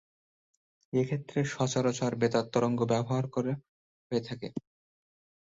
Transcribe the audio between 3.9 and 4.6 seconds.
হয়ে থাকে।